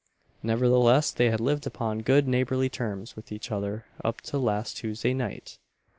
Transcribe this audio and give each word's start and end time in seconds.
Nevertheless, 0.41 1.11
they 1.11 1.29
had 1.29 1.39
lived 1.39 1.67
upon 1.67 1.99
good 2.01 2.27
neighbourly 2.27 2.69
terms 2.69 3.15
with 3.15 3.31
each 3.31 3.51
other 3.51 3.85
up 4.03 4.19
to 4.21 4.39
last 4.39 4.77
Tuesday 4.77 5.13
night. 5.13 5.59